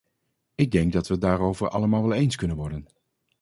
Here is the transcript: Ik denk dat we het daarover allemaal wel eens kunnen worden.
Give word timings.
Ik 0.55 0.71
denk 0.71 0.93
dat 0.93 1.07
we 1.07 1.13
het 1.13 1.21
daarover 1.21 1.69
allemaal 1.69 2.01
wel 2.01 2.13
eens 2.13 2.35
kunnen 2.35 2.55
worden. 2.57 2.85